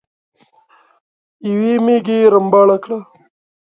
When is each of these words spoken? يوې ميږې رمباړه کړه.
يوې 1.49 1.73
ميږې 1.85 2.17
رمباړه 2.33 2.77
کړه. 2.83 2.99